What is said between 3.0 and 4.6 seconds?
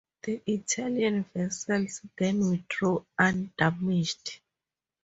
undamaged.